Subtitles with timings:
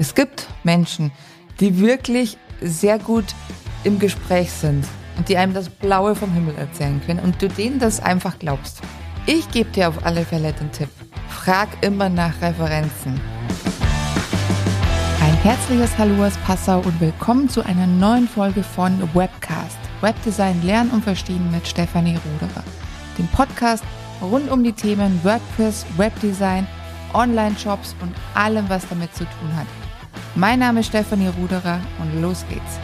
[0.00, 1.12] Es gibt Menschen,
[1.60, 3.26] die wirklich sehr gut
[3.84, 4.86] im Gespräch sind
[5.18, 8.80] und die einem das Blaue vom Himmel erzählen können und du denen das einfach glaubst.
[9.26, 10.88] Ich gebe dir auf alle Fälle den Tipp.
[11.28, 13.20] Frag immer nach Referenzen.
[15.22, 19.78] Ein herzliches Hallo aus Passau und willkommen zu einer neuen Folge von Webcast.
[20.00, 22.64] Webdesign lernen und verstehen mit Stefanie Ruderer.
[23.18, 23.84] Dem Podcast
[24.22, 26.66] rund um die Themen WordPress, Webdesign,
[27.12, 29.66] Online-Shops und allem, was damit zu tun hat.
[30.40, 32.78] Mein Name ist Stefanie Ruderer und los geht's.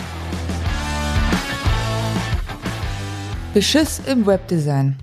[3.55, 4.99] Beschiss im Webdesign.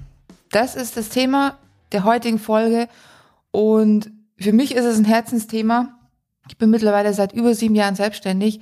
[0.52, 1.58] Das ist das Thema
[1.94, 2.90] der heutigen Folge
[3.50, 5.98] und für mich ist es ein Herzensthema.
[6.48, 8.62] Ich bin mittlerweile seit über sieben Jahren selbstständig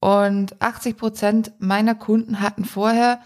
[0.00, 3.20] und 80 Prozent meiner Kunden hatten vorher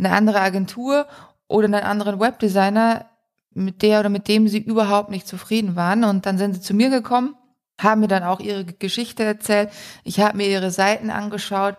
[0.00, 1.06] eine andere Agentur
[1.46, 3.06] oder einen anderen Webdesigner,
[3.54, 6.02] mit der oder mit dem sie überhaupt nicht zufrieden waren.
[6.02, 7.36] Und dann sind sie zu mir gekommen
[7.78, 9.70] haben mir dann auch ihre Geschichte erzählt.
[10.04, 11.76] Ich habe mir ihre Seiten angeschaut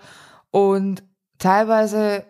[0.52, 1.03] und
[1.38, 2.25] teilweise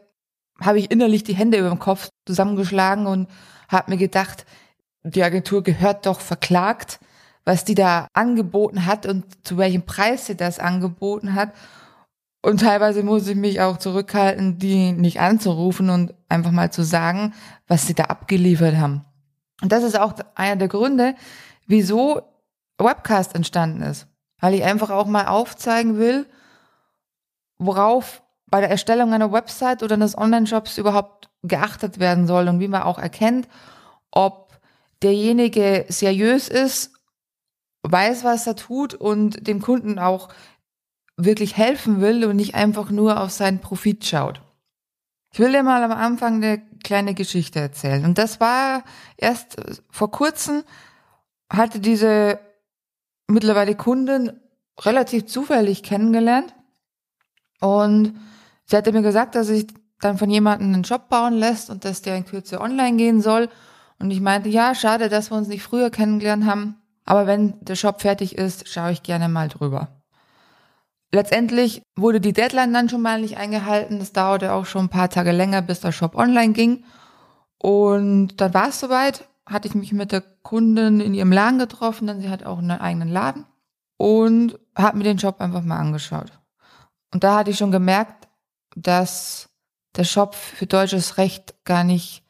[0.59, 3.29] habe ich innerlich die Hände über dem Kopf zusammengeschlagen und
[3.69, 4.45] habe mir gedacht,
[5.03, 6.99] die Agentur gehört doch verklagt,
[7.45, 11.53] was die da angeboten hat und zu welchem Preis sie das angeboten hat.
[12.41, 17.33] Und teilweise muss ich mich auch zurückhalten, die nicht anzurufen und einfach mal zu sagen,
[17.67, 19.05] was sie da abgeliefert haben.
[19.61, 21.15] Und das ist auch einer der Gründe,
[21.67, 22.21] wieso
[22.85, 24.07] Webcast entstanden ist,
[24.39, 26.25] weil ich einfach auch mal aufzeigen will,
[27.57, 32.67] worauf bei der Erstellung einer Website oder eines Online-Shops überhaupt geachtet werden soll und wie
[32.67, 33.47] man auch erkennt,
[34.11, 34.59] ob
[35.01, 36.93] derjenige seriös ist,
[37.83, 40.29] weiß, was er tut und dem Kunden auch
[41.15, 44.41] wirklich helfen will und nicht einfach nur auf seinen Profit schaut.
[45.31, 48.03] Ich will dir mal am Anfang eine kleine Geschichte erzählen.
[48.05, 48.83] Und das war
[49.17, 49.57] erst
[49.89, 50.63] vor kurzem,
[51.51, 52.39] hatte diese
[53.29, 54.39] mittlerweile Kundin
[54.81, 56.53] relativ zufällig kennengelernt.
[57.61, 58.19] Und
[58.65, 59.67] sie hatte mir gesagt, dass sich
[59.99, 63.49] dann von jemandem einen Job bauen lässt und dass der in Kürze online gehen soll.
[63.99, 66.81] Und ich meinte, ja, schade, dass wir uns nicht früher kennengelernt haben.
[67.05, 69.99] Aber wenn der Shop fertig ist, schaue ich gerne mal drüber.
[71.11, 73.99] Letztendlich wurde die Deadline dann schon mal nicht eingehalten.
[73.99, 76.85] Das dauerte auch schon ein paar Tage länger, bis der Shop online ging.
[77.57, 82.07] Und dann war es soweit hatte ich mich mit der Kundin in ihrem Laden getroffen,
[82.07, 83.45] denn sie hat auch einen eigenen Laden
[83.97, 86.31] und habe mir den Shop einfach mal angeschaut.
[87.13, 88.27] Und da hatte ich schon gemerkt,
[88.75, 89.49] dass
[89.95, 92.23] der Shop für deutsches Recht gar nicht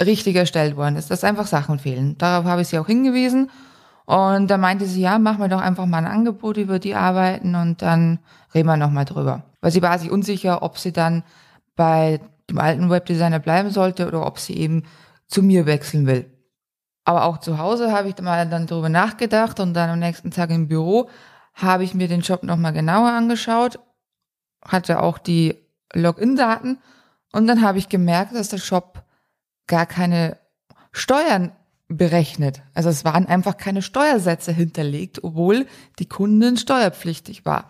[0.00, 2.16] richtig erstellt worden ist, dass einfach Sachen fehlen.
[2.16, 3.50] Darauf habe ich sie auch hingewiesen.
[4.06, 7.54] Und da meinte sie, ja, mach mir doch einfach mal ein Angebot über die Arbeiten
[7.54, 8.18] und dann
[8.54, 9.44] reden wir nochmal drüber.
[9.60, 11.22] Weil sie war sich unsicher, ob sie dann
[11.76, 14.84] bei dem alten Webdesigner bleiben sollte oder ob sie eben
[15.30, 16.30] zu mir wechseln will.
[17.04, 20.50] Aber auch zu Hause habe ich mal dann darüber nachgedacht und dann am nächsten Tag
[20.50, 21.08] im Büro
[21.54, 23.78] habe ich mir den Job nochmal genauer angeschaut,
[24.64, 25.56] hatte auch die
[25.92, 26.78] Login-Daten
[27.32, 29.04] und dann habe ich gemerkt, dass der Shop
[29.66, 30.38] gar keine
[30.92, 31.52] Steuern
[31.88, 32.62] berechnet.
[32.74, 35.66] Also es waren einfach keine Steuersätze hinterlegt, obwohl
[35.98, 37.68] die Kundin steuerpflichtig war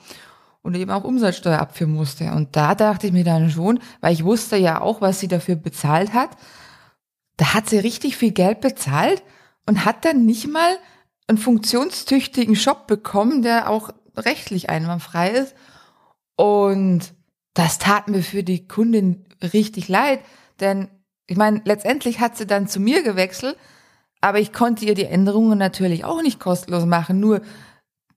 [0.63, 2.33] und eben auch Umsatzsteuer abführen musste.
[2.33, 5.57] Und da dachte ich mir dann schon, weil ich wusste ja auch, was sie dafür
[5.57, 6.37] bezahlt hat,
[7.41, 9.23] da hat sie richtig viel Geld bezahlt
[9.65, 10.77] und hat dann nicht mal
[11.27, 15.55] einen funktionstüchtigen Shop bekommen, der auch rechtlich einwandfrei ist.
[16.37, 17.15] Und
[17.55, 19.25] das tat mir für die Kundin
[19.55, 20.21] richtig leid,
[20.61, 20.89] denn
[21.27, 23.57] ich meine, letztendlich hat sie dann zu mir gewechselt,
[24.21, 27.21] aber ich konnte ihr die Änderungen natürlich auch nicht kostenlos machen.
[27.21, 27.41] Nur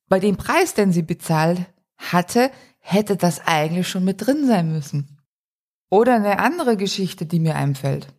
[0.09, 1.61] bei dem Preis, den sie bezahlt
[1.95, 5.17] hatte, hätte das eigentlich schon mit drin sein müssen.
[5.89, 8.13] Oder eine andere Geschichte, die mir einfällt.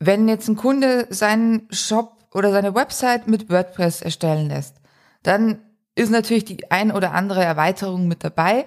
[0.00, 4.76] Wenn jetzt ein Kunde seinen Shop oder seine Website mit WordPress erstellen lässt,
[5.22, 5.60] dann
[5.94, 8.64] ist natürlich die ein oder andere Erweiterung mit dabei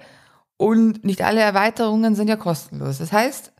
[0.56, 2.98] und nicht alle Erweiterungen sind ja kostenlos.
[2.98, 3.52] Das heißt,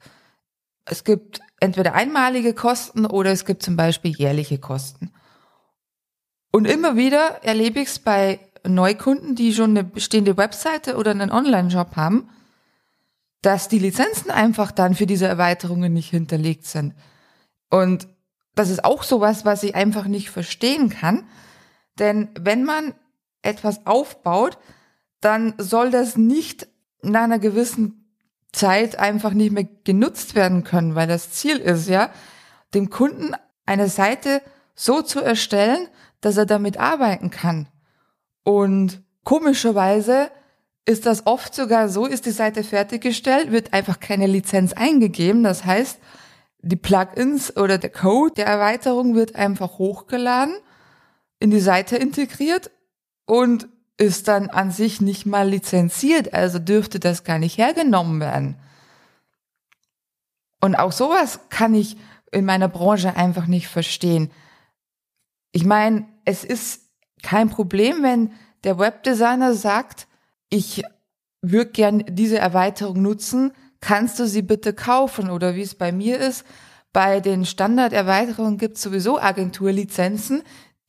[0.85, 5.13] es gibt entweder einmalige Kosten oder es gibt zum Beispiel jährliche Kosten.
[6.53, 11.33] Und immer wieder erlebe ich es bei Neukunden, die schon eine bestehende Webseite oder einen
[11.33, 12.29] Online-Shop haben,
[13.43, 16.95] dass die Lizenzen einfach dann für diese Erweiterungen nicht hinterlegt sind.
[17.75, 18.07] Und
[18.55, 21.27] das ist auch sowas, was ich einfach nicht verstehen kann.
[21.99, 22.95] Denn wenn man
[23.43, 24.59] etwas aufbaut,
[25.21, 26.69] dann soll das nicht
[27.03, 28.13] nach einer gewissen
[28.53, 32.11] Zeit einfach nicht mehr genutzt werden können, weil das Ziel ist ja,
[32.75, 33.33] dem Kunden
[33.67, 34.41] eine Seite
[34.77, 35.89] so zu erstellen,
[36.21, 37.69] dass er damit arbeiten kann.
[38.45, 40.31] Und komischerweise
[40.85, 45.43] ist das oft sogar so, ist die Seite fertiggestellt, wird einfach keine Lizenz eingegeben.
[45.43, 45.99] Das heißt,
[46.65, 50.55] die Plugins oder der Code der Erweiterung wird einfach hochgeladen,
[51.39, 52.71] in die Seite integriert
[53.27, 58.57] und ist dann an sich nicht mal lizenziert, also dürfte das gar nicht hergenommen werden.
[60.61, 61.97] Und auch sowas kann ich
[62.33, 64.31] in meiner Branche einfach nicht verstehen.
[65.53, 66.89] Ich meine, es ist
[67.23, 68.33] kein Problem, wenn
[68.65, 70.09] der Webdesigner sagt,
[70.49, 70.83] ich
[71.43, 73.53] würde gern diese Erweiterung nutzen,
[73.85, 75.31] kannst du sie bitte kaufen?
[75.31, 76.45] Oder wie es bei mir ist,
[76.93, 80.43] bei den Standarderweiterungen gibt es sowieso Agenturlizenzen,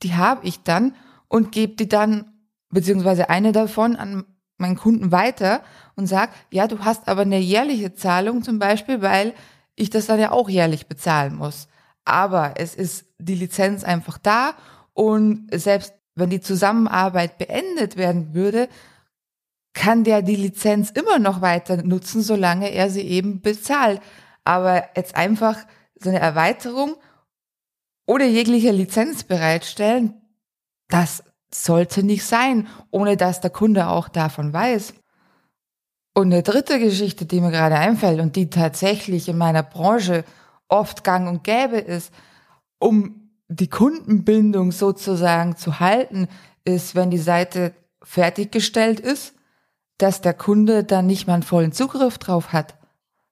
[0.04, 0.96] die habe ich dann
[1.28, 2.32] und gebe die dann,
[2.70, 4.26] beziehungsweise eine davon an
[4.58, 5.62] meinen Kunden weiter
[5.96, 9.34] und sag, ja, du hast aber eine jährliche Zahlung zum Beispiel, weil
[9.76, 11.68] ich das dann ja auch jährlich bezahlen muss.
[12.06, 14.54] Aber es ist die Lizenz einfach da
[14.94, 18.70] und selbst wenn die Zusammenarbeit beendet werden würde,
[19.76, 24.02] kann der die Lizenz immer noch weiter nutzen, solange er sie eben bezahlt.
[24.44, 25.58] Aber jetzt einfach
[26.00, 26.96] so eine Erweiterung
[28.08, 30.14] oder jegliche Lizenz bereitstellen,
[30.88, 31.24] das
[31.54, 34.94] sollte nicht sein, ohne dass der Kunde auch davon weiß.
[36.14, 40.24] Und eine dritte Geschichte, die mir gerade einfällt und die tatsächlich in meiner Branche
[40.70, 42.14] oft gang und gäbe ist,
[42.80, 46.28] um die Kundenbindung sozusagen zu halten,
[46.64, 49.35] ist, wenn die Seite fertiggestellt ist,
[49.98, 52.76] dass der Kunde dann nicht mal einen vollen Zugriff drauf hat,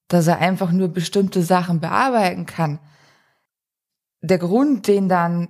[0.08, 2.80] dass er einfach nur bestimmte Sachen bearbeiten kann.
[4.22, 5.50] Der Grund, den dann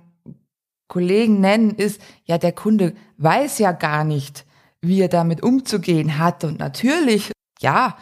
[0.88, 4.44] Kollegen nennen, ist, ja, der Kunde weiß ja gar nicht,
[4.80, 6.44] wie er damit umzugehen hat.
[6.44, 7.96] Und natürlich, ja,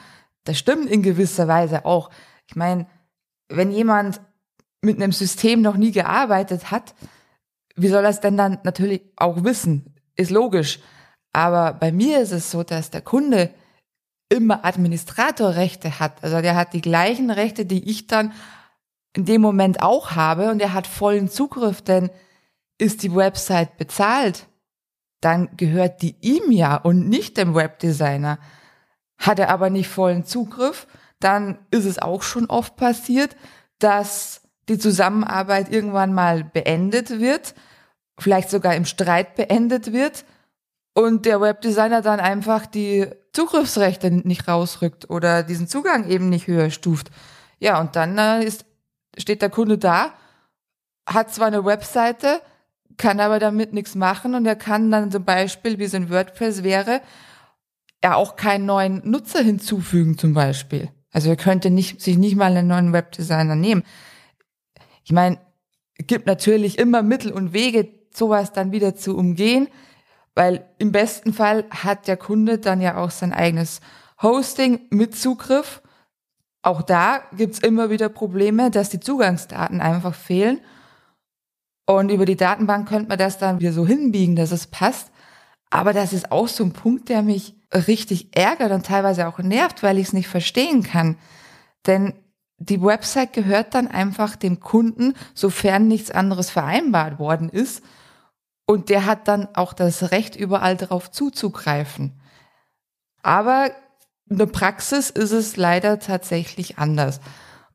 [0.45, 2.11] das stimmt in gewisser Weise auch.
[2.47, 2.87] Ich meine,
[3.49, 4.21] wenn jemand
[4.81, 6.95] mit einem System noch nie gearbeitet hat,
[7.77, 9.95] wie soll er es denn dann natürlich auch wissen?
[10.17, 10.81] Ist logisch.
[11.33, 13.51] Aber bei mir ist es so, dass der Kunde
[14.29, 16.23] immer Administratorrechte hat.
[16.23, 18.33] Also der hat die gleichen Rechte, die ich dann
[19.15, 22.11] in dem Moment auch habe und er hat vollen Zugriff, denn
[22.79, 24.47] ist die Website bezahlt,
[25.21, 28.39] dann gehört die ihm ja und nicht dem Webdesigner.
[29.19, 30.87] Hat er aber nicht vollen Zugriff,
[31.21, 33.37] dann ist es auch schon oft passiert,
[33.79, 37.55] dass die Zusammenarbeit irgendwann mal beendet wird,
[38.19, 40.25] vielleicht sogar im Streit beendet wird
[40.95, 46.71] und der Webdesigner dann einfach die Zugriffsrechte nicht rausrückt oder diesen Zugang eben nicht höher
[46.71, 47.11] stuft.
[47.59, 48.67] Ja, und dann äh, ist,
[49.17, 50.13] steht der Kunde da,
[51.07, 52.43] hat zwar eine Webseite,
[52.99, 56.63] kann aber damit nichts machen und er kann dann zum Beispiel, wie es in WordPress
[56.63, 57.01] wäre,
[58.01, 60.91] er auch keinen neuen Nutzer hinzufügen zum Beispiel.
[61.13, 63.85] Also er könnte nicht, sich nicht mal einen neuen Webdesigner nehmen.
[65.05, 65.39] Ich meine,
[65.99, 69.69] gibt natürlich immer Mittel und Wege, sowas dann wieder zu umgehen,
[70.35, 73.81] weil im besten Fall hat der Kunde dann ja auch sein eigenes
[74.21, 75.83] Hosting mit Zugriff.
[76.63, 80.61] Auch da gibt's immer wieder Probleme, dass die Zugangsdaten einfach fehlen.
[81.87, 85.11] Und über die Datenbank könnte man das dann wieder so hinbiegen, dass es passt.
[85.71, 89.83] Aber das ist auch so ein Punkt, der mich richtig ärgert und teilweise auch nervt,
[89.83, 91.17] weil ich es nicht verstehen kann.
[91.87, 92.15] Denn
[92.59, 97.83] die Website gehört dann einfach dem Kunden, sofern nichts anderes vereinbart worden ist.
[98.67, 102.21] Und der hat dann auch das Recht, überall darauf zuzugreifen.
[103.23, 103.71] Aber
[104.29, 107.21] in der Praxis ist es leider tatsächlich anders.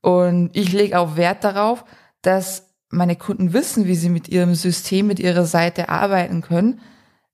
[0.01, 1.83] Und ich lege auch Wert darauf,
[2.21, 6.79] dass meine Kunden wissen, wie sie mit ihrem System, mit ihrer Seite arbeiten können.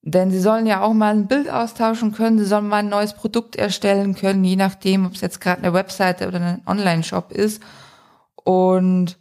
[0.01, 3.13] Denn sie sollen ja auch mal ein Bild austauschen können, sie sollen mal ein neues
[3.13, 7.63] Produkt erstellen können, je nachdem, ob es jetzt gerade eine Webseite oder ein Online-Shop ist.
[8.35, 9.17] Und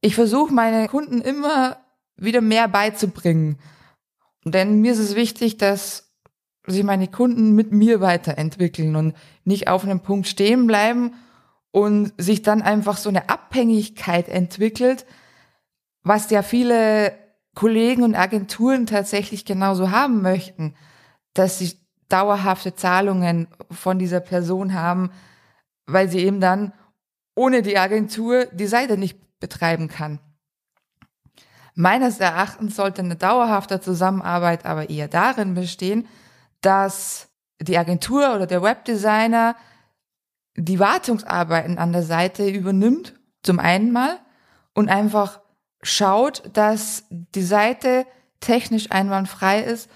[0.00, 1.78] ich versuche meine Kunden immer
[2.16, 3.58] wieder mehr beizubringen.
[4.44, 6.12] Denn mir ist es wichtig, dass
[6.66, 11.14] sich meine Kunden mit mir weiterentwickeln und nicht auf einem Punkt stehen bleiben
[11.70, 15.06] und sich dann einfach so eine Abhängigkeit entwickelt,
[16.02, 17.12] was ja viele
[17.54, 20.74] Kollegen und Agenturen tatsächlich genauso haben möchten,
[21.34, 21.72] dass sie
[22.08, 25.10] dauerhafte Zahlungen von dieser Person haben,
[25.86, 26.72] weil sie eben dann
[27.34, 30.20] ohne die Agentur die Seite nicht betreiben kann.
[31.74, 36.06] Meines Erachtens sollte eine dauerhafte Zusammenarbeit aber eher darin bestehen,
[36.60, 37.28] dass
[37.60, 39.56] die Agentur oder der Webdesigner
[40.56, 44.18] die Wartungsarbeiten an der Seite übernimmt, zum einen mal,
[44.72, 45.40] und einfach
[45.82, 48.06] schaut, dass die Seite
[48.40, 49.90] technisch einwandfrei ist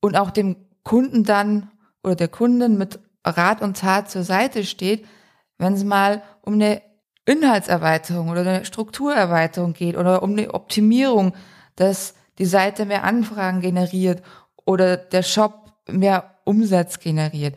[0.00, 1.70] und auch dem Kunden dann
[2.02, 5.06] oder der Kundin mit Rat und Tat zur Seite steht,
[5.58, 6.82] wenn es mal um eine
[7.26, 11.34] Inhaltserweiterung oder eine Strukturerweiterung geht oder um eine Optimierung,
[11.76, 14.22] dass die Seite mehr Anfragen generiert
[14.64, 17.56] oder der Shop mehr Umsatz generiert.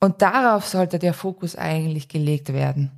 [0.00, 2.90] Und darauf sollte der Fokus eigentlich gelegt werden.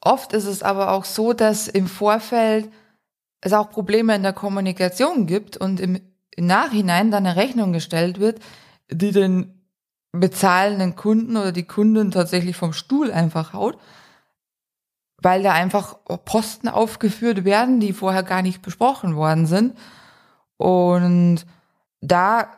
[0.00, 2.70] Oft ist es aber auch so, dass im Vorfeld
[3.40, 6.00] es auch Probleme in der Kommunikation gibt und im
[6.36, 8.40] Nachhinein dann eine Rechnung gestellt wird,
[8.90, 9.66] die den
[10.12, 13.78] bezahlenden Kunden oder die Kundin tatsächlich vom Stuhl einfach haut,
[15.24, 19.74] weil da einfach Posten aufgeführt werden, die vorher gar nicht besprochen worden sind.
[20.58, 21.46] Und
[22.02, 22.48] da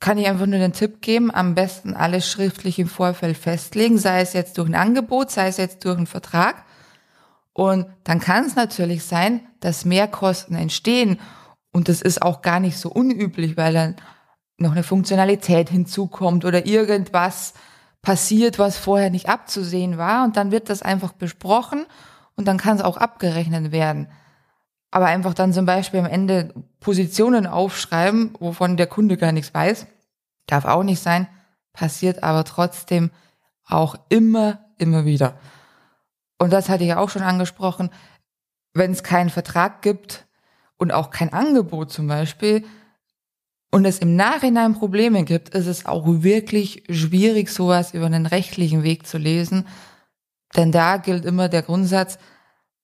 [0.00, 4.22] kann ich einfach nur den Tipp geben, am besten alles schriftlich im Vorfeld festlegen, sei
[4.22, 6.64] es jetzt durch ein Angebot, sei es jetzt durch einen Vertrag.
[7.52, 11.20] Und dann kann es natürlich sein, dass Mehrkosten entstehen.
[11.72, 13.96] Und das ist auch gar nicht so unüblich, weil dann
[14.58, 17.54] noch eine Funktionalität hinzukommt oder irgendwas
[18.02, 20.24] passiert, was vorher nicht abzusehen war.
[20.24, 21.86] Und dann wird das einfach besprochen
[22.36, 24.08] und dann kann es auch abgerechnet werden.
[24.90, 29.86] Aber einfach dann zum Beispiel am Ende Positionen aufschreiben, wovon der Kunde gar nichts weiß,
[30.46, 31.26] darf auch nicht sein,
[31.72, 33.10] passiert aber trotzdem
[33.66, 35.38] auch immer, immer wieder.
[36.38, 37.90] Und das hatte ich auch schon angesprochen,
[38.74, 40.26] wenn es keinen Vertrag gibt
[40.76, 42.64] und auch kein Angebot zum Beispiel,
[43.76, 48.82] und es im Nachhinein Probleme gibt, ist es auch wirklich schwierig, sowas über einen rechtlichen
[48.82, 49.66] Weg zu lesen.
[50.54, 52.18] Denn da gilt immer der Grundsatz,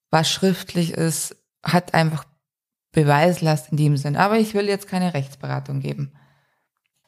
[0.09, 2.25] was schriftlich ist, hat einfach
[2.91, 4.15] Beweislast in dem Sinn.
[4.15, 6.13] Aber ich will jetzt keine Rechtsberatung geben.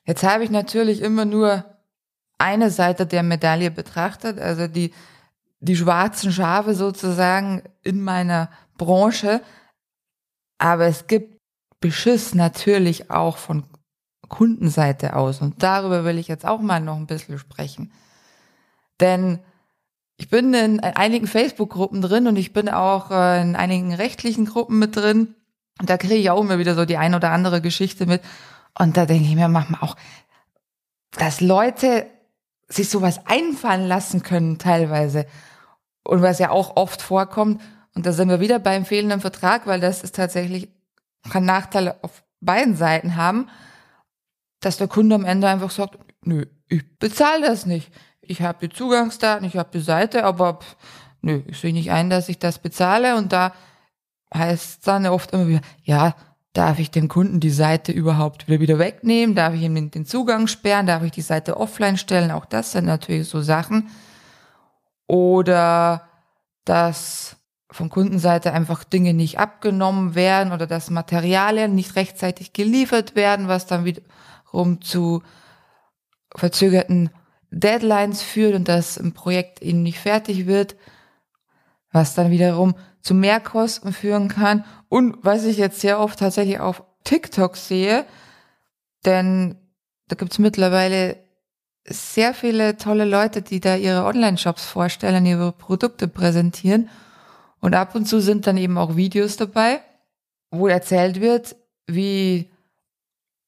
[0.05, 1.65] Jetzt habe ich natürlich immer nur
[2.37, 4.93] eine Seite der Medaille betrachtet, also die,
[5.59, 9.41] die schwarzen Schafe sozusagen in meiner Branche.
[10.57, 11.39] Aber es gibt
[11.79, 13.65] Beschiss natürlich auch von
[14.27, 15.41] Kundenseite aus.
[15.41, 17.91] Und darüber will ich jetzt auch mal noch ein bisschen sprechen.
[18.99, 19.39] Denn
[20.17, 24.79] ich bin in einigen Facebook-Gruppen drin und ich bin auch äh, in einigen rechtlichen Gruppen
[24.79, 25.35] mit drin.
[25.79, 28.21] Und da kriege ich auch immer wieder so die ein oder andere Geschichte mit.
[28.77, 29.97] Und da denke ich mir manchmal auch,
[31.11, 32.07] dass Leute
[32.67, 35.25] sich sowas einfallen lassen können teilweise.
[36.03, 37.61] Und was ja auch oft vorkommt,
[37.93, 40.69] und da sind wir wieder beim fehlenden Vertrag, weil das ist tatsächlich
[41.29, 43.49] kann Nachteile auf beiden Seiten haben,
[44.59, 47.91] dass der Kunde am Ende einfach sagt, nö, ich bezahle das nicht.
[48.27, 50.75] Ich habe die Zugangsdaten, ich habe die Seite, aber pff,
[51.21, 53.15] nö, ich sehe nicht ein, dass ich das bezahle.
[53.17, 53.53] Und da
[54.33, 56.15] heißt es dann oft immer wieder, ja,
[56.53, 59.35] darf ich dem Kunden die Seite überhaupt wieder, wieder wegnehmen?
[59.35, 60.87] Darf ich ihm den Zugang sperren?
[60.87, 62.31] Darf ich die Seite offline stellen?
[62.31, 63.89] Auch das sind natürlich so Sachen.
[65.07, 66.07] Oder
[66.63, 67.37] dass
[67.69, 73.67] von Kundenseite einfach Dinge nicht abgenommen werden oder dass Materialien nicht rechtzeitig geliefert werden, was
[73.67, 75.23] dann wiederum zu
[76.33, 77.09] verzögerten
[77.55, 80.75] Deadlines führt und das ein Projekt eben nicht fertig wird,
[81.91, 84.65] was dann wiederum zu Mehrkosten führen kann.
[84.89, 88.05] Und was ich jetzt sehr oft tatsächlich auf TikTok sehe,
[89.05, 89.55] denn
[90.09, 91.17] da gibt's mittlerweile
[91.87, 96.89] sehr viele tolle Leute, die da ihre Online-Shops vorstellen, ihre Produkte präsentieren.
[97.61, 99.81] Und ab und zu sind dann eben auch Videos dabei,
[100.51, 101.55] wo erzählt wird,
[101.87, 102.51] wie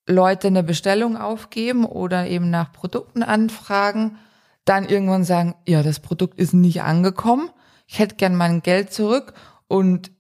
[0.08, 4.18] Leute eine Bestellung aufgeben oder eben nach Produkten anfragen,
[4.66, 7.50] dann irgendwann sagen, ja, das Produkt ist nicht angekommen,
[7.88, 9.34] ich hätte gern mein Geld zurück
[9.68, 10.12] und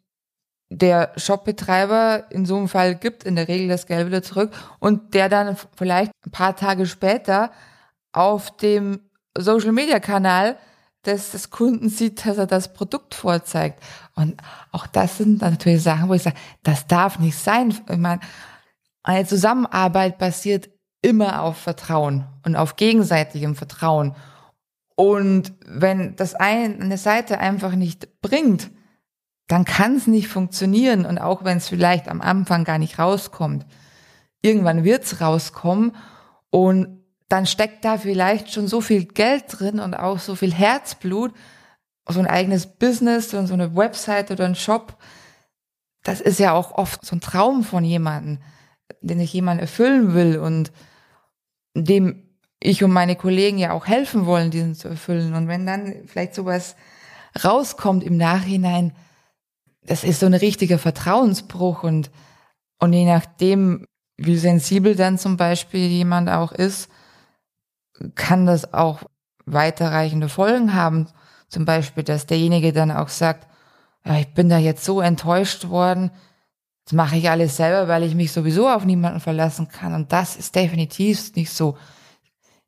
[0.70, 5.14] der Shopbetreiber in so einem Fall gibt in der Regel das Geld wieder zurück und
[5.14, 7.52] der dann vielleicht ein paar Tage später
[8.12, 9.00] auf dem
[9.38, 10.58] Social Media Kanal
[11.06, 13.82] des, des Kunden sieht, dass er das Produkt vorzeigt.
[14.16, 14.42] Und
[14.72, 17.70] auch das sind natürlich Sachen, wo ich sage, das darf nicht sein.
[17.70, 18.20] Ich meine,
[19.08, 20.70] eine Zusammenarbeit basiert
[21.02, 24.16] immer auf Vertrauen und auf gegenseitigem Vertrauen.
[24.96, 28.70] Und wenn das eine Seite einfach nicht bringt,
[29.48, 31.06] dann kann es nicht funktionieren.
[31.06, 33.66] Und auch wenn es vielleicht am Anfang gar nicht rauskommt,
[34.42, 35.96] irgendwann wird es rauskommen.
[36.50, 41.34] Und dann steckt da vielleicht schon so viel Geld drin und auch so viel Herzblut,
[42.10, 44.98] so ein eigenes Business und so eine Website oder ein Shop.
[46.04, 48.40] Das ist ja auch oft so ein Traum von jemandem,
[49.02, 50.72] den ich jemand erfüllen will und
[51.74, 52.24] dem
[52.60, 55.36] ich und meine Kollegen ja auch helfen wollen, diesen zu erfüllen.
[55.36, 56.76] Und wenn dann vielleicht sowas
[57.44, 58.94] rauskommt im Nachhinein,
[59.84, 62.12] das ist so ein richtiger Vertrauensbruch und,
[62.80, 63.86] und je nachdem,
[64.18, 66.90] wie sensibel dann zum Beispiel jemand auch ist,
[68.16, 69.02] kann das auch
[69.46, 71.08] weiterreichende Folgen haben.
[71.48, 73.48] Zum Beispiel, dass derjenige dann auch sagt,
[74.06, 76.12] ja, ich bin da jetzt so enttäuscht worden,
[76.88, 79.94] das mache ich alles selber, weil ich mich sowieso auf niemanden verlassen kann.
[79.94, 81.78] Und das ist definitiv nicht so.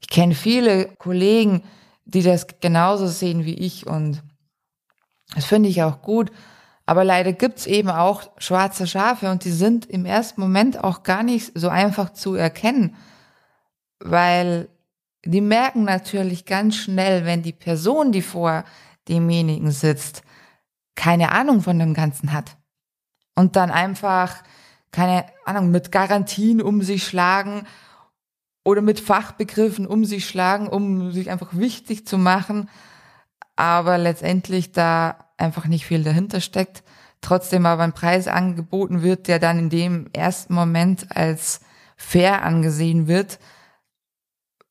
[0.01, 1.63] Ich kenne viele Kollegen,
[2.03, 4.21] die das genauso sehen wie ich und
[5.35, 6.33] das finde ich auch gut.
[6.85, 11.23] Aber leider gibt's eben auch schwarze Schafe und die sind im ersten Moment auch gar
[11.23, 12.97] nicht so einfach zu erkennen,
[13.99, 14.67] weil
[15.23, 18.65] die merken natürlich ganz schnell, wenn die Person, die vor
[19.07, 20.23] demjenigen sitzt,
[20.95, 22.58] keine Ahnung von dem Ganzen hat.
[23.39, 24.43] Und dann einfach
[24.91, 27.65] keine Ahnung, mit Garantien um sich schlagen
[28.65, 32.69] oder mit Fachbegriffen um sich schlagen, um sich einfach wichtig zu machen,
[33.55, 36.83] aber letztendlich da einfach nicht viel dahinter steckt.
[37.21, 41.61] Trotzdem aber ein Preis angeboten wird, der dann in dem ersten Moment als
[41.95, 43.39] fair angesehen wird,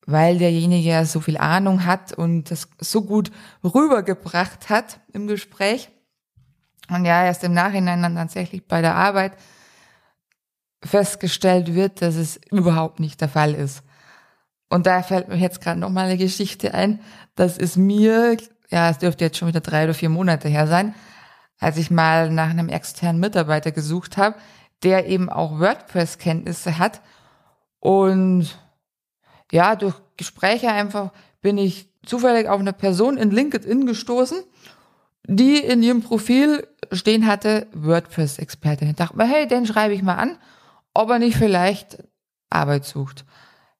[0.05, 3.31] weil derjenige ja so viel Ahnung hat und das so gut
[3.63, 5.89] rübergebracht hat im Gespräch.
[6.89, 9.33] Und ja, erst im Nachhinein dann tatsächlich bei der Arbeit
[10.83, 13.83] festgestellt wird, dass es überhaupt nicht der Fall ist.
[14.69, 17.01] Und da fällt mir jetzt gerade noch mal eine Geschichte ein.
[17.35, 18.37] Das ist mir,
[18.69, 20.93] ja, es dürfte jetzt schon wieder drei oder vier Monate her sein,
[21.59, 24.35] als ich mal nach einem externen Mitarbeiter gesucht habe,
[24.83, 27.01] der eben auch WordPress-Kenntnisse hat.
[27.79, 28.57] Und
[29.51, 34.43] ja, durch Gespräche einfach bin ich zufällig auf eine Person in LinkedIn gestoßen,
[35.31, 38.89] die in ihrem Profil stehen hatte, WordPress-Expertin.
[38.89, 40.39] Ich dachte mir, hey, den schreibe ich mal an,
[40.95, 42.03] ob er nicht vielleicht
[42.49, 43.25] Arbeit sucht.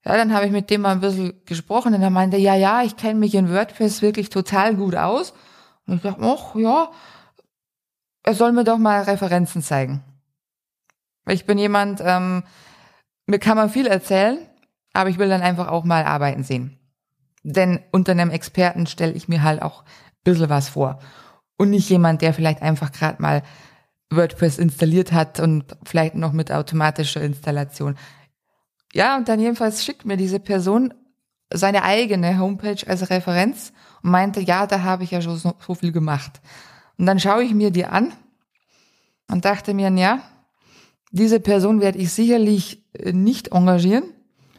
[0.04, 2.82] Ja, dann habe ich mit dem mal ein bisschen gesprochen und er meinte, ja, ja,
[2.82, 5.34] ich kenne mich in WordPress wirklich total gut aus.
[5.86, 6.92] Und ich dachte, ach ja,
[8.22, 10.04] er soll mir doch mal Referenzen zeigen.
[11.26, 12.44] Ich bin jemand, ähm,
[13.26, 14.38] mir kann man viel erzählen,
[14.92, 16.78] aber ich will dann einfach auch mal arbeiten sehen.
[17.42, 21.00] Denn unter einem Experten stelle ich mir halt auch ein bisschen was vor.
[21.60, 23.42] Und nicht jemand, der vielleicht einfach gerade mal
[24.08, 27.98] WordPress installiert hat und vielleicht noch mit automatischer Installation.
[28.94, 30.94] Ja, und dann jedenfalls schickt mir diese Person
[31.52, 35.92] seine eigene Homepage als Referenz und meinte, ja, da habe ich ja schon so, viel
[35.92, 36.40] gemacht.
[36.96, 38.14] Und dann schaue ich mir die an
[39.28, 40.22] und dachte mir, ja,
[41.12, 44.04] diese Person werde ich sicherlich äh, nicht engagieren,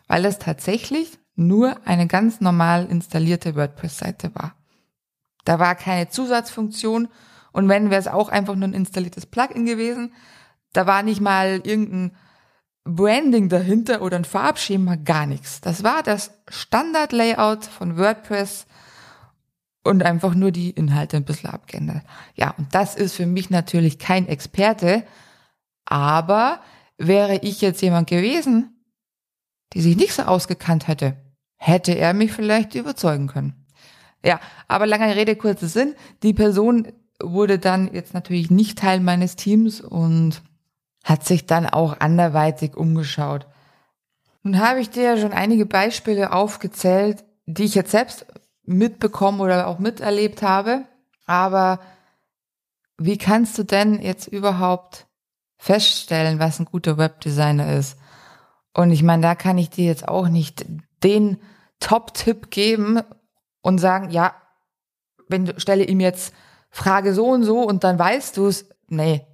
[0.08, 4.53] weil es tatsächlich nur eine ganz normal installierte WordPress-Seite war.
[5.45, 7.07] Da war keine Zusatzfunktion
[7.51, 10.13] und wenn wäre es auch einfach nur ein installiertes Plugin gewesen.
[10.74, 12.15] Da war nicht mal irgendein
[12.83, 15.62] Branding dahinter oder ein Farbschema, gar nichts.
[15.62, 18.65] Das war das Standard-Layout von WordPress
[19.84, 22.04] und einfach nur die Inhalte ein bisschen abgeändert.
[22.36, 25.04] Ja, und das ist für mich natürlich kein Experte,
[25.86, 26.62] aber
[26.97, 28.84] wäre ich jetzt jemand gewesen,
[29.73, 31.17] die sich nicht so ausgekannt hätte,
[31.58, 33.61] hätte er mich vielleicht überzeugen können.
[34.23, 35.95] Ja, aber lange Rede, kurzer Sinn.
[36.23, 36.88] Die Person
[37.21, 40.41] wurde dann jetzt natürlich nicht Teil meines Teams und
[41.03, 43.47] hat sich dann auch anderweitig umgeschaut.
[44.43, 48.25] Nun habe ich dir ja schon einige Beispiele aufgezählt, die ich jetzt selbst
[48.63, 50.86] mitbekommen oder auch miterlebt habe.
[51.25, 51.79] Aber
[52.97, 55.07] wie kannst du denn jetzt überhaupt
[55.57, 57.97] feststellen, was ein guter Webdesigner ist?
[58.73, 60.65] Und ich meine, da kann ich dir jetzt auch nicht
[61.03, 61.38] den
[61.79, 63.01] Top-Tipp geben
[63.62, 64.36] und sagen, ja,
[65.28, 66.34] wenn du stelle ihm jetzt
[66.69, 68.69] Frage so und so und dann weißt du es.
[68.88, 69.26] Nee,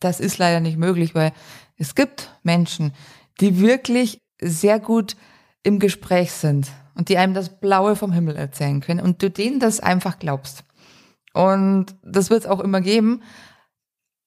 [0.00, 1.32] das ist leider nicht möglich, weil
[1.76, 2.92] es gibt Menschen,
[3.40, 5.16] die wirklich sehr gut
[5.62, 9.60] im Gespräch sind und die einem das Blaue vom Himmel erzählen können und du denen
[9.60, 10.64] das einfach glaubst.
[11.34, 13.22] Und das wird es auch immer geben.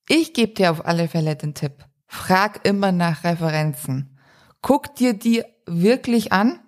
[0.07, 1.85] Ich gebe dir auf alle Fälle den Tipp.
[2.05, 4.19] Frag immer nach Referenzen.
[4.61, 6.59] Guck dir die wirklich an.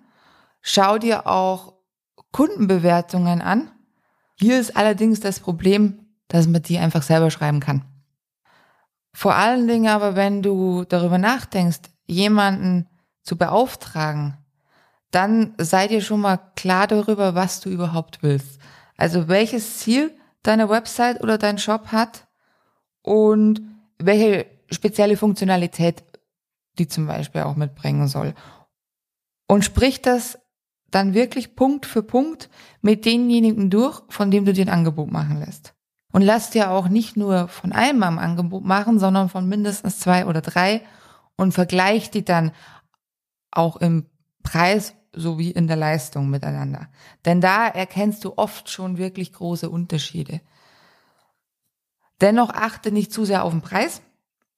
[0.60, 1.73] Schau dir auch
[2.34, 3.70] Kundenbewertungen an.
[4.34, 7.84] Hier ist allerdings das Problem, dass man die einfach selber schreiben kann.
[9.12, 12.88] Vor allen Dingen aber, wenn du darüber nachdenkst, jemanden
[13.22, 14.36] zu beauftragen,
[15.12, 18.58] dann sei dir schon mal klar darüber, was du überhaupt willst.
[18.96, 22.26] Also welches Ziel deine Website oder dein Shop hat
[23.02, 23.62] und
[23.98, 26.02] welche spezielle Funktionalität
[26.80, 28.34] die zum Beispiel auch mitbringen soll.
[29.46, 30.36] Und sprich das
[30.94, 32.48] dann wirklich Punkt für Punkt
[32.80, 35.74] mit denjenigen durch, von dem du dir ein Angebot machen lässt.
[36.12, 40.26] Und lass dir auch nicht nur von einem am Angebot machen, sondern von mindestens zwei
[40.26, 40.82] oder drei
[41.36, 42.52] und vergleich die dann
[43.50, 44.06] auch im
[44.44, 46.88] Preis sowie in der Leistung miteinander.
[47.24, 50.40] Denn da erkennst du oft schon wirklich große Unterschiede.
[52.20, 54.02] Dennoch achte nicht zu sehr auf den Preis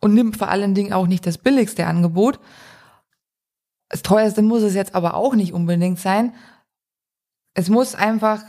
[0.01, 2.39] und nimm vor allen Dingen auch nicht das billigste Angebot.
[3.89, 6.35] Das teuerste muss es jetzt aber auch nicht unbedingt sein.
[7.55, 8.43] Es muss einfach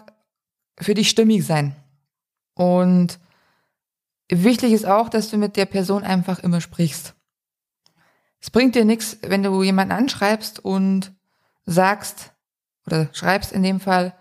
[0.80, 1.76] für dich stimmig sein.
[2.56, 3.20] Und
[4.30, 7.14] wichtig ist auch, dass du mit der Person einfach immer sprichst.
[8.40, 11.14] Es bringt dir nichts, wenn du jemanden anschreibst und
[11.66, 12.34] sagst
[12.86, 14.14] oder schreibst in dem Fall,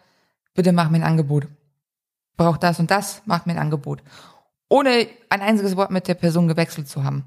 [0.55, 1.49] bitte mach mir ein Angebot.
[2.37, 4.03] Brauch das und das, mach mir ein Angebot.
[4.69, 7.25] Ohne ein einziges Wort mit der Person gewechselt zu haben.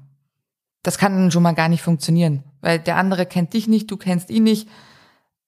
[0.82, 4.30] Das kann schon mal gar nicht funktionieren, weil der andere kennt dich nicht, du kennst
[4.30, 4.68] ihn nicht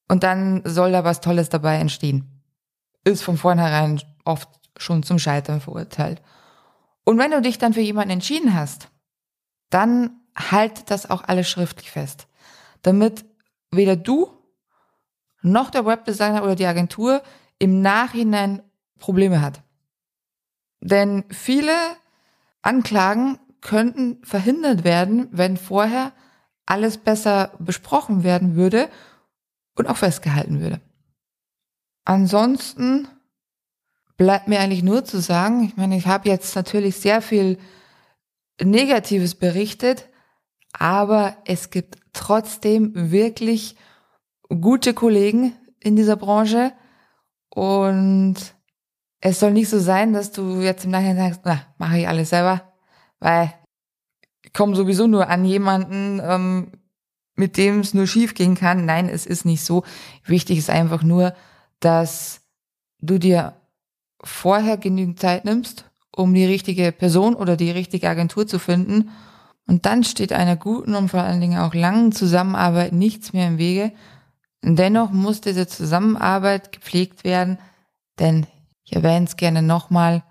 [0.09, 2.43] und dann soll da was Tolles dabei entstehen.
[3.05, 6.23] Ist von vornherein oft schon zum Scheitern verurteilt.
[7.05, 8.89] Und wenn du dich dann für jemanden entschieden hast,
[9.71, 12.27] dann halt das auch alles schriftlich fest,
[12.83, 13.25] damit
[13.71, 14.31] weder du
[15.41, 17.23] noch der Webdesigner oder die Agentur
[17.59, 18.63] im Nachhinein
[18.99, 19.63] Probleme hat.
[20.81, 21.75] Denn viele
[22.61, 26.13] Anklagen könnten verhindert werden, wenn vorher
[26.67, 28.89] alles besser besprochen werden würde
[29.75, 30.81] und auch festgehalten würde.
[32.05, 33.09] Ansonsten
[34.17, 37.59] bleibt mir eigentlich nur zu sagen, ich meine, ich habe jetzt natürlich sehr viel
[38.63, 40.09] Negatives berichtet,
[40.73, 43.77] aber es gibt trotzdem wirklich
[44.49, 46.73] gute Kollegen in dieser Branche
[47.49, 48.37] und
[49.21, 52.31] es soll nicht so sein, dass du jetzt im Nachhinein sagst, na, mache ich alles
[52.31, 52.72] selber,
[53.23, 53.55] weil
[54.43, 56.73] ich komme sowieso nur an jemanden, ähm,
[57.37, 58.85] mit dem es nur schief gehen kann.
[58.85, 59.85] Nein, es ist nicht so.
[60.27, 61.35] Wichtig ist einfach nur,
[61.81, 62.41] dass
[63.01, 63.55] du dir
[64.23, 69.11] vorher genügend Zeit nimmst, um die richtige Person oder die richtige Agentur zu finden.
[69.67, 73.59] Und dann steht einer guten und vor allen Dingen auch langen Zusammenarbeit nichts mehr im
[73.59, 73.93] Wege.
[74.63, 77.59] Dennoch muss diese Zusammenarbeit gepflegt werden,
[78.19, 78.47] denn
[78.85, 80.25] ich erwähne es gerne nochmal,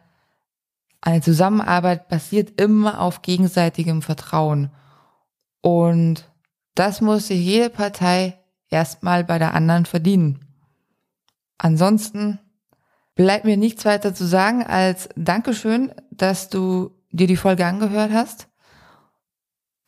[1.02, 4.70] eine Zusammenarbeit basiert immer auf gegenseitigem Vertrauen.
[5.62, 6.32] Und
[6.76, 10.46] das muss sich jede Partei erstmal bei der anderen verdienen.
[11.58, 12.40] Ansonsten
[13.16, 18.48] bleibt mir nichts weiter zu sagen als Dankeschön, dass du dir die Folge angehört hast.